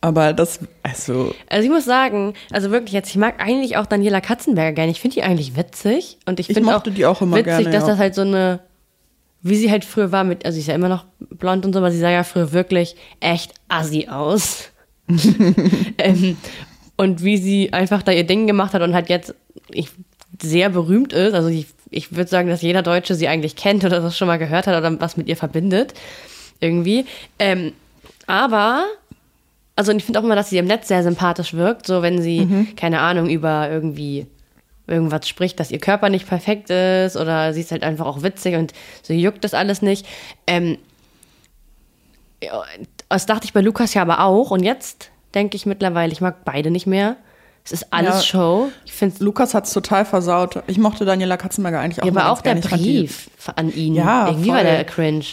[0.00, 4.20] aber das, also, Also ich muss sagen, also wirklich jetzt, ich mag eigentlich auch Daniela
[4.20, 4.90] Katzenberger gerne.
[4.90, 7.84] Ich finde die eigentlich witzig und ich finde auch, die auch immer witzig, gerne, dass
[7.84, 7.90] ja.
[7.90, 8.60] das halt so eine,
[9.42, 11.80] wie sie halt früher war mit, also sie ist ja immer noch blond und so,
[11.80, 14.70] aber sie sah ja früher wirklich echt assi aus.
[15.98, 16.36] ähm,
[16.96, 19.34] und wie sie einfach da ihr Ding gemacht hat und halt jetzt
[19.70, 19.88] ich,
[20.40, 21.34] sehr berühmt ist.
[21.34, 24.38] Also ich, ich würde sagen, dass jeder Deutsche sie eigentlich kennt oder das schon mal
[24.38, 25.94] gehört hat oder was mit ihr verbindet.
[26.60, 27.06] Irgendwie.
[27.38, 27.72] Ähm,
[28.26, 28.86] aber
[29.74, 32.68] also ich finde auch immer, dass sie im Netz sehr sympathisch wirkt, so wenn sie,
[32.76, 34.26] keine Ahnung, über irgendwie
[34.86, 38.56] irgendwas spricht, dass ihr Körper nicht perfekt ist oder sie ist halt einfach auch witzig
[38.56, 40.06] und so juckt das alles nicht.
[40.46, 40.78] Ähm,
[43.08, 46.12] das dachte ich bei Lukas ja aber auch und jetzt denke ich mittlerweile.
[46.12, 47.16] Ich mag beide nicht mehr.
[47.64, 48.22] Es ist alles Ja.
[48.22, 48.72] Show.
[48.84, 50.62] Ich finde Lukas hat es total versaut.
[50.66, 53.94] Ich mochte Daniela Katzenberger eigentlich auch ja, aber auch der Brief an ihn.
[53.94, 54.64] Ja, Irgendwie war voll.
[54.66, 55.24] der cringe.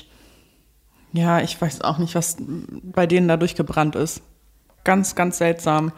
[1.12, 4.22] Ja, ich weiß auch nicht, was bei denen da durchgebrannt ist.
[4.84, 5.92] Ganz, ganz seltsam.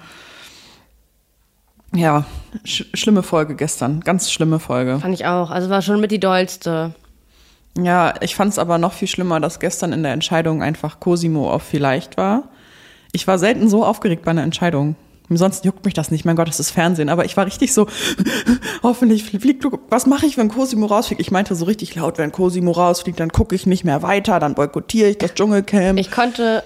[1.94, 2.26] Ja,
[2.64, 4.00] sch schlimme Folge gestern.
[4.02, 5.00] Ganz schlimme Folge.
[5.00, 5.52] Fand ich auch.
[5.52, 6.94] Also war schon mit die dollste.
[7.78, 11.52] Ja, ich fand es aber noch viel schlimmer, dass gestern in der Entscheidung einfach Cosimo
[11.52, 12.50] auf vielleicht war.
[13.14, 14.96] Ich war selten so aufgeregt bei einer Entscheidung.
[15.30, 17.08] Ansonsten juckt mich das nicht, mein Gott, das ist Fernsehen.
[17.08, 17.88] Aber ich war richtig so,
[18.84, 19.66] hoffentlich fliegt.
[19.90, 21.22] Was mache ich, wenn Cosimo rausfliegt?
[21.22, 24.56] Ich meinte so richtig laut, wenn Cosimo rausfliegt, dann gucke ich nicht mehr weiter, dann
[24.56, 25.98] boykottiere ich das Dschungelcamp.
[25.98, 26.64] Ich konnte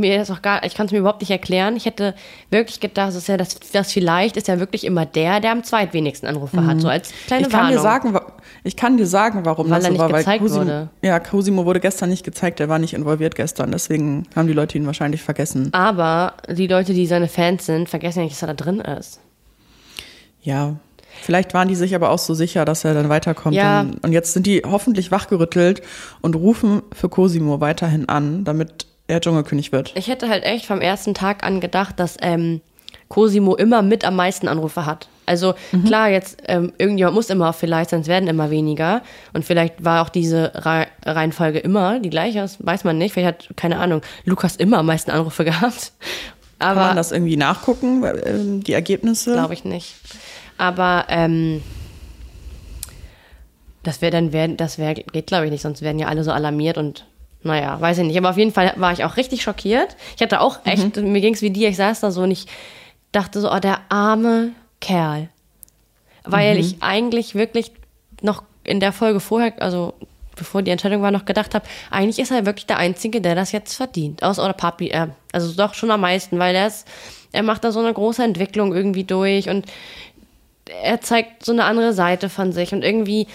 [0.00, 1.76] mir das auch gar, ich kann es mir überhaupt nicht erklären.
[1.76, 2.14] Ich hätte
[2.50, 5.62] wirklich gedacht, das ist ja das, das vielleicht ist ja wirklich immer der, der am
[5.64, 7.46] zweitwenigsten Anrufe hat, so als kleine Mhm.
[7.48, 7.76] ich kann Warnung.
[7.76, 8.18] dir sagen,
[8.64, 10.18] ich kann dir sagen, warum Weil das er so nicht war.
[10.18, 10.88] gezeigt Cosimo, wurde.
[11.02, 13.70] Ja, Cosimo wurde gestern nicht gezeigt, er war nicht involviert gestern.
[13.72, 15.68] Deswegen haben die Leute ihn wahrscheinlich vergessen.
[15.72, 19.20] Aber die Leute, die seine Fans sind, vergessen ja nicht, dass er da drin ist.
[20.42, 20.76] Ja.
[21.20, 23.54] Vielleicht waren die sich aber auch so sicher, dass er dann weiterkommt.
[23.54, 23.82] Ja.
[23.82, 25.82] Und, und jetzt sind die hoffentlich wachgerüttelt
[26.20, 29.92] und rufen für Cosimo weiterhin an, damit er Dschungelkönig wird.
[29.96, 32.60] Ich hätte halt echt vom ersten Tag an gedacht, dass ähm,
[33.08, 35.08] Cosimo immer mit am meisten Anrufe hat.
[35.26, 35.54] Also
[35.86, 39.02] klar, jetzt ähm, irgendjemand muss immer vielleicht, sonst werden immer weniger.
[39.32, 43.12] Und vielleicht war auch diese Re Reihenfolge immer die gleiche, das weiß man nicht.
[43.12, 45.92] Vielleicht hat, keine Ahnung, Lukas immer am meisten Anrufe gehabt.
[46.58, 49.32] Kann man Aber das irgendwie nachgucken, ähm, die Ergebnisse?
[49.32, 49.94] glaube ich nicht.
[50.58, 51.62] Aber ähm,
[53.82, 56.30] das wäre dann, wär, das wär, geht glaube ich nicht, sonst werden ja alle so
[56.32, 57.04] alarmiert und
[57.42, 58.18] naja, weiß ich nicht.
[58.18, 59.96] Aber auf jeden Fall war ich auch richtig schockiert.
[60.16, 62.46] Ich hatte auch echt, mir ging es wie dir, ich saß da so und ich
[63.12, 64.50] dachte so, oh, der arme
[64.80, 65.28] Kerl.
[66.24, 67.72] Weil ich eigentlich wirklich
[68.20, 69.94] noch in der Folge vorher, also
[70.36, 73.52] bevor die Entscheidung war, noch gedacht habe, eigentlich ist er wirklich der Einzige, der das
[73.52, 74.22] jetzt verdient.
[74.22, 76.86] Aus oder Papi, äh, also doch schon am meisten, weil er ist,
[77.32, 79.66] er macht da so eine große Entwicklung irgendwie durch und
[80.82, 83.26] er zeigt so eine andere Seite von sich und irgendwie,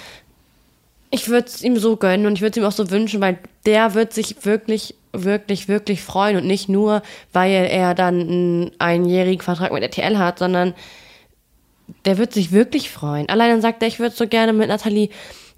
[1.09, 3.37] ich würde es ihm so gönnen und ich würde es ihm auch so wünschen, weil
[3.65, 7.01] der wird sich wirklich, wirklich, wirklich freuen und nicht nur,
[7.33, 10.73] weil er dann einen einjährigen Vertrag mit RTL hat, sondern
[12.05, 13.29] der wird sich wirklich freuen.
[13.29, 15.09] Allein dann sagt er, ich würde so gerne mit Nathalie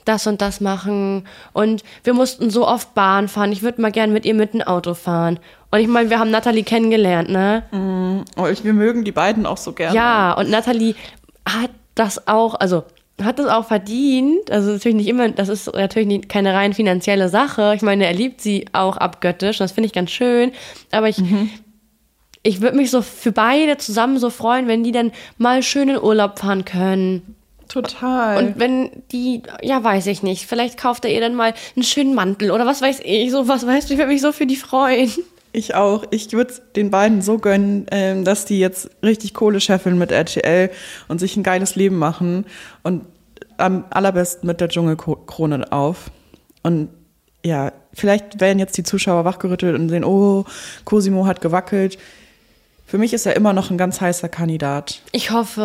[0.05, 3.51] das und das machen und wir mussten so oft Bahn fahren.
[3.51, 5.39] Ich würde mal gerne mit ihr mit dem Auto fahren.
[5.71, 7.63] Und ich meine, wir haben Nathalie kennengelernt, ne?
[8.51, 9.95] Ich, wir mögen die beiden auch so gerne.
[9.95, 10.95] Ja, und Nathalie
[11.45, 12.83] hat das auch, also
[13.23, 14.51] hat das auch verdient.
[14.51, 17.73] Also natürlich nicht immer, das ist natürlich keine rein finanzielle Sache.
[17.75, 19.59] Ich meine, er liebt sie auch abgöttisch.
[19.59, 20.51] und Das finde ich ganz schön.
[20.91, 21.21] Aber ich,
[22.43, 26.01] ich würde mich so für beide zusammen so freuen, wenn die dann mal schön in
[26.01, 27.35] Urlaub fahren können.
[27.67, 28.37] Total.
[28.37, 32.15] Und wenn die, ja, weiß ich nicht, vielleicht kauft er ihr dann mal einen schönen
[32.15, 34.55] Mantel oder was weiß ich, so was weißt du, ich würde mich so für die
[34.55, 35.11] freuen.
[35.51, 36.03] Ich auch.
[36.11, 40.69] Ich würde den beiden so gönnen, ähm, dass die jetzt richtig Kohle scheffeln mit RTL
[41.07, 42.45] und sich ein geiles Leben machen
[42.83, 43.05] und
[43.57, 46.11] am allerbesten mit der Dschungelkrone auf.
[46.63, 46.89] Und
[47.43, 50.45] ja, vielleicht werden jetzt die Zuschauer wachgerüttelt und sehen, oh,
[50.85, 51.97] Cosimo hat gewackelt.
[52.85, 55.01] Für mich ist er immer noch ein ganz heißer Kandidat.
[55.11, 55.61] Ich hoffe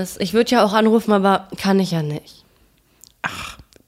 [0.00, 0.18] es.
[0.18, 2.44] Ich würde ja auch anrufen, aber kann ich ja nicht.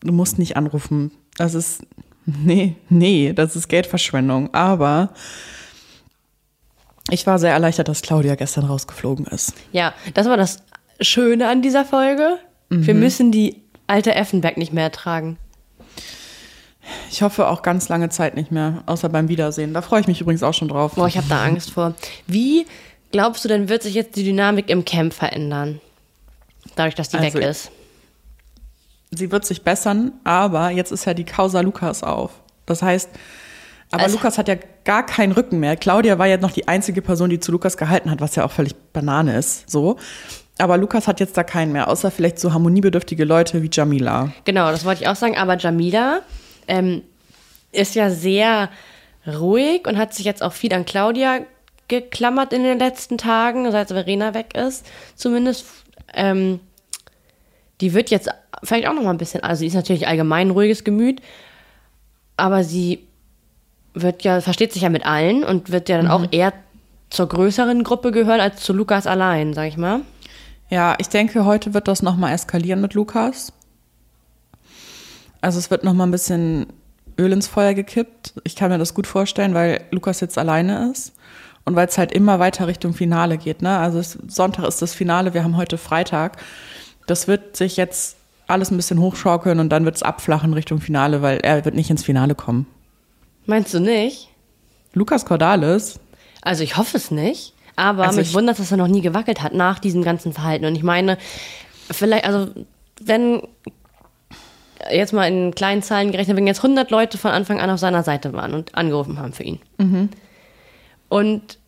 [0.01, 1.11] Du musst nicht anrufen.
[1.39, 1.81] Das ist,
[2.45, 4.53] nee, nee, das ist Geldverschwendung.
[4.55, 5.11] Aber
[7.11, 9.55] ich war sehr erleichtert, dass Claudia gestern rausgeflogen ist.
[9.73, 10.63] Ja, das war das
[11.01, 12.39] Schöne an dieser Folge.
[12.71, 15.37] Wir müssen die alte Effenberg nicht mehr ertragen.
[17.11, 19.73] Ich hoffe auch ganz lange Zeit nicht mehr, außer beim Wiedersehen.
[19.75, 20.95] Da freue ich mich übrigens auch schon drauf.
[20.97, 21.95] Boah, ich habe da Angst vor.
[22.27, 22.67] Wie
[23.13, 25.81] glaubst du denn, wird sich jetzt die Dynamik im Camp verändern?
[26.75, 27.71] Dadurch, dass die Also, weg ist.
[29.17, 32.31] Sie wird sich bessern, aber jetzt ist ja die Causa Lukas auf.
[32.67, 33.09] Das heißt,
[33.91, 35.77] aber Also- Lukas hat ja gar keinen Rücken mehr.
[35.77, 38.53] Claudia war ja noch die einzige Person, die zu Lukas gehalten hat, was ja auch
[38.53, 39.97] völlig Banane ist, so.
[40.59, 44.33] Aber Lukas hat jetzt da keinen mehr, außer vielleicht so harmoniebedürftige Leute wie Jamila.
[44.45, 45.37] Genau, das wollte ich auch sagen.
[45.37, 46.21] Aber Jamila
[46.69, 47.03] ähm,
[47.73, 48.69] ist ja sehr
[49.27, 51.41] ruhig und hat sich jetzt auch viel an Claudia
[51.89, 54.87] geklammert in den letzten Tagen, seit Verena weg ist.
[55.17, 55.67] Zumindest.
[56.15, 56.61] Ähm,
[57.85, 58.31] die wird jetzt
[58.63, 61.21] vielleicht auch noch mal ein bisschen, also sie ist natürlich allgemein ein ruhiges Gemüt,
[62.39, 63.07] aber sie
[63.93, 66.55] wird ja, versteht sich ja mit allen und wird ja dann auch eher
[67.11, 70.01] zur größeren Gruppe gehören als zu Lukas allein, sag ich mal.
[70.71, 73.53] Ja, ich denke, heute wird das nochmal eskalieren mit Lukas.
[75.43, 76.69] Also es wird nochmal ein bisschen
[77.19, 78.33] Öl ins Feuer gekippt.
[78.45, 81.13] Ich kann mir das gut vorstellen, weil Lukas jetzt alleine ist.
[81.67, 83.61] Und weil es halt immer weiter Richtung Finale geht.
[83.61, 83.77] Ne?
[83.79, 86.39] Also Sonntag ist das Finale, wir haben heute Freitag.
[87.07, 91.23] Das wird sich jetzt alles ein bisschen hochschaukeln und dann wird es abflachen Richtung Finale,
[91.23, 92.67] weil er wird nicht ins Finale kommen.
[93.47, 94.29] Meinst du nicht?
[94.93, 95.99] Lukas Cordalis,
[96.43, 97.53] Also ich hoffe es nicht.
[97.77, 100.65] Aber Also mich ich- wundert, dass er noch nie gewackelt hat nach diesem ganzen Verhalten.
[100.67, 101.19] Und ich meine,
[101.91, 102.49] vielleicht, also
[103.01, 103.43] wenn
[104.93, 108.03] jetzt mal in kleinen Zahlen gerechnet, wenn jetzt 100 Leute von Anfang an auf seiner
[108.03, 109.59] Seite waren und angerufen haben für ihn.
[111.09, 111.59] Und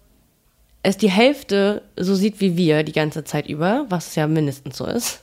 [0.83, 4.85] es die Hälfte so sieht wie wir die ganze Zeit über, was ja mindestens so
[4.87, 5.21] ist,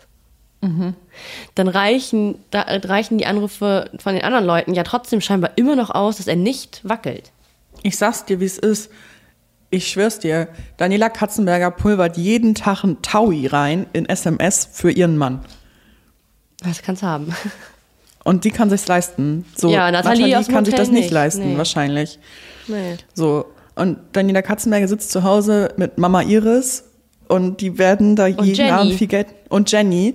[1.55, 5.89] dann reichen, da, reichen die Anrufe von den anderen Leuten ja trotzdem scheinbar immer noch
[5.89, 7.31] aus, dass er nicht wackelt.
[7.81, 8.89] Ich sag's dir, wie es ist.
[9.69, 10.47] Ich schwör's dir,
[10.77, 15.41] Daniela Katzenberger pulvert jeden Tag ein Taui rein in SMS für ihren Mann.
[16.63, 17.33] Das kannst du haben.
[18.23, 19.45] Und die kann sich's leisten.
[19.57, 21.11] So, Ja, Nathalie dem kann sich das nicht nicht.
[21.11, 21.57] leisten, Nee.
[21.57, 22.19] wahrscheinlich.
[22.67, 22.95] Nee.
[23.13, 23.45] So.
[23.75, 26.85] Und Daniela Katzenberger sitzt zu Hause mit Mama Iris
[27.27, 28.69] und die werden da jeden Jenny.
[28.71, 29.27] Abend viel Geld.
[29.49, 30.13] Und Jenny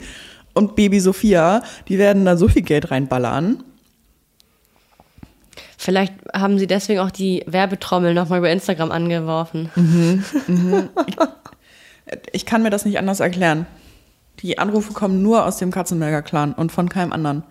[0.59, 3.63] und Baby Sophia, die werden da so viel Geld reinballern.
[5.79, 9.71] Vielleicht haben sie deswegen auch die Werbetrommel nochmal über Instagram angeworfen.
[12.33, 13.67] Ich kann mir das nicht anders erklären.
[14.41, 17.45] Die Anrufe kommen nur aus dem Katzenberger Clan und von keinem anderen.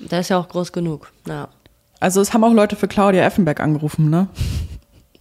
[0.00, 1.12] Der ist ja auch groß genug.
[1.28, 1.48] Ja.
[2.00, 4.28] Also es haben auch Leute für Claudia Effenberg angerufen, ne?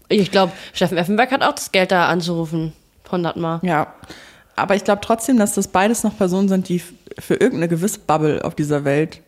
[0.07, 2.73] Ich glaube, Steffen Effenberg hat auch das Geld da anzurufen.
[3.05, 3.59] 100 Mal.
[3.63, 3.93] Ja.
[4.55, 8.43] Aber ich glaube trotzdem, dass das beides noch Personen sind, die für irgendeine gewisse Bubble
[8.43, 9.21] auf dieser Welt,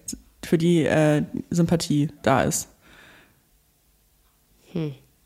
[0.43, 2.67] für die äh, Sympathie da ist.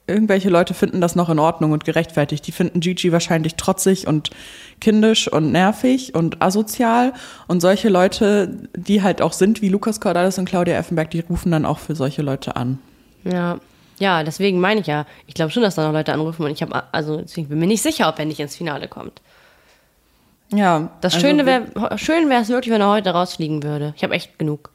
[0.08, 2.46] Irgendwelche Leute finden das noch in Ordnung und gerechtfertigt.
[2.48, 4.30] Die finden Gigi wahrscheinlich trotzig und
[4.80, 7.14] kindisch und nervig und asozial.
[7.48, 11.52] Und solche Leute, die halt auch sind wie Lukas Cordalis und Claudia Effenberg, die rufen
[11.52, 12.80] dann auch für solche Leute an.
[13.24, 13.60] Ja.
[14.00, 15.06] Ja, deswegen meine ich ja.
[15.28, 17.68] Ich glaube schon, dass da noch Leute anrufen und ich habe, also deswegen bin mir
[17.68, 19.22] nicht sicher, ob er nicht ins Finale kommt.
[20.54, 20.90] Ja.
[21.02, 23.94] Das also Schöne wäre, schön wäre es wirklich, wenn er heute rausfliegen würde.
[23.96, 24.72] Ich habe echt genug.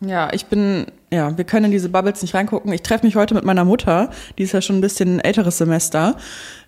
[0.00, 2.72] Ja, ich bin, ja, wir können in diese Bubbles nicht reingucken.
[2.72, 5.58] Ich treffe mich heute mit meiner Mutter, die ist ja schon ein bisschen ein älteres
[5.58, 6.16] Semester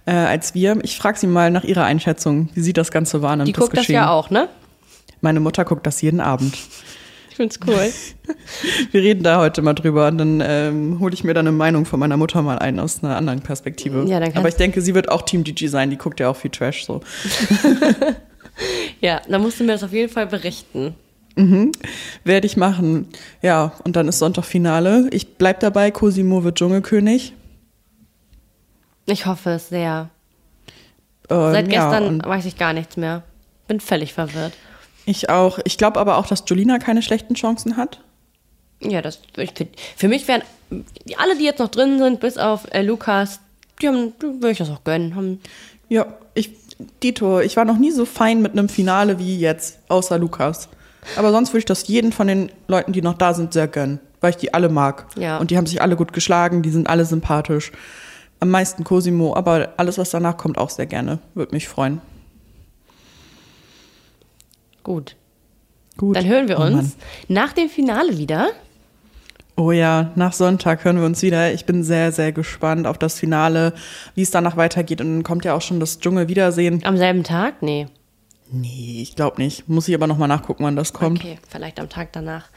[0.07, 0.79] äh, als wir.
[0.83, 3.49] Ich frage sie mal nach ihrer Einschätzung, wie sie das Ganze wahrnimmt.
[3.49, 3.97] Die guckt das Geschehen.
[3.97, 4.49] ja auch, ne?
[5.21, 6.57] Meine Mutter guckt das jeden Abend.
[7.37, 7.93] Ich find's cool.
[8.93, 11.85] Wir reden da heute mal drüber und dann ähm, hole ich mir dann eine Meinung
[11.85, 14.07] von meiner Mutter mal ein aus einer anderen Perspektive.
[14.09, 16.37] Ja, dann Aber ich denke, sie wird auch Team Gigi sein, die guckt ja auch
[16.37, 17.03] viel Trash so.
[19.03, 20.95] ja, dann musst du mir das auf jeden Fall berichten.
[22.25, 23.09] Werde ich machen.
[23.43, 25.09] Ja, und dann ist Sonntag-Finale.
[25.11, 27.35] Ich bleib dabei, Cosimo wird Dschungelkönig.
[29.05, 30.09] Ich hoffe es sehr.
[31.29, 33.25] Ähm, Seit ja, gestern und- weiß ich gar nichts mehr.
[33.69, 34.55] Bin völlig verwirrt.
[35.07, 35.59] Ich auch.
[35.65, 38.01] Ich glaube aber auch, dass Jolina keine schlechten Chancen hat.
[38.81, 40.43] Ja, das ich, find- für mich wären
[41.17, 43.41] alle, die jetzt noch drin sind, bis auf äh, Lukas,
[43.81, 45.15] die haben, würde ich das auch gönnen.
[45.15, 45.41] Haben,
[45.89, 46.51] Ja, ich,
[47.03, 50.69] Dito, ich war noch nie so fein mit einem Finale wie jetzt, außer Lukas.
[51.17, 54.01] Aber sonst würde ich das jeden von den Leuten, die noch da sind, sehr gönnen,
[54.21, 55.07] weil ich die alle mag.
[55.17, 55.39] Ja.
[55.39, 57.71] Und die haben sich alle gut geschlagen, die sind alle sympathisch.
[58.41, 61.21] Am meisten Cosimo, aber alles, was danach kommt, auch sehr gerne.
[61.35, 62.01] Würde mich freuen.
[64.87, 65.17] Gut.
[65.97, 66.15] Gut.
[66.17, 66.93] Dann hören wir Oh uns Mann.
[67.29, 68.51] nach dem Finale wieder.
[69.57, 71.53] Oh ja, nach Sonntag hören wir uns wieder.
[71.53, 73.73] Ich bin sehr, sehr gespannt auf das Finale,
[74.15, 75.01] wie es danach weitergeht.
[75.01, 76.85] Und dann kommt ja auch schon das Dschungel-Wiedersehen.
[76.85, 77.63] Am selben Tag?
[77.63, 77.87] Nee.
[78.53, 79.69] Nee, ich glaube nicht.
[79.69, 81.19] Muss ich aber nochmal nachgucken, wann das kommt.
[81.19, 82.49] Okay, vielleicht am Tag danach.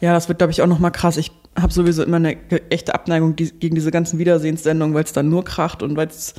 [0.00, 1.16] Ja, das wird, glaube ich, auch nochmal krass.
[1.16, 2.36] Ich habe sowieso immer eine
[2.70, 6.34] echte Abneigung gegen diese ganzen Wiedersehenssendungen, weil es dann nur kracht und weil es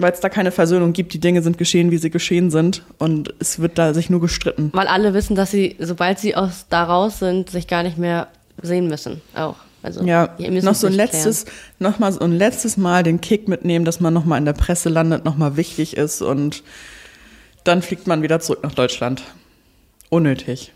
[0.00, 1.12] weil es da keine Versöhnung gibt.
[1.14, 4.70] Die Dinge sind geschehen, wie sie geschehen sind und es wird da sich nur gestritten.
[4.72, 8.28] Weil alle wissen, dass sie, sobald sie aus da raus sind, sich gar nicht mehr
[8.62, 9.20] sehen müssen.
[9.34, 9.56] Auch.
[9.82, 11.46] Also, Ja, noch so ein letztes,
[11.78, 14.52] noch mal so ein letztes Mal den Kick mitnehmen, dass man noch mal in der
[14.52, 16.62] Presse landet, noch mal wichtig ist und
[17.64, 19.22] dann fliegt man wieder zurück nach Deutschland.
[20.10, 20.72] Unnötig.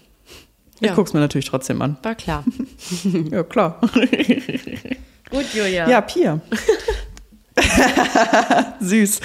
[0.81, 0.95] Ich Ja.
[0.95, 1.97] guck's mir natürlich trotzdem an.
[2.03, 2.45] War klar.
[3.31, 3.79] Ja, klar.
[5.31, 5.89] Gut, Julia.
[5.89, 6.41] Ja, Pia.
[8.81, 9.21] Süß.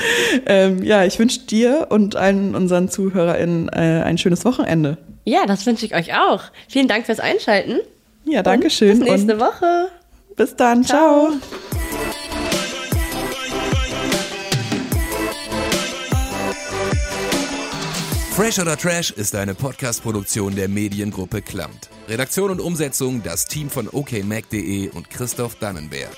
[0.46, 4.98] Ähm, ja, ich wünsche dir und allen unseren ZuhörerInnen äh, ein schönes Wochenende.
[5.26, 6.44] Ja, das wünsche ich euch auch.
[6.68, 7.80] Vielen Dank fürs Einschalten.
[8.26, 9.00] Ja, danke schön.
[9.00, 9.88] Bis nächste und Woche.
[10.36, 10.84] bis dann.
[10.84, 11.30] Ciao.
[18.36, 21.90] Fresh oder Trash ist eine Podcast-Produktion der Mediengruppe Klamt.
[22.08, 26.16] Redaktion und Umsetzung das Team von okmac.de und Christoph Dannenberg.